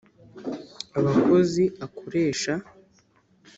[0.99, 2.53] abakozi akoresha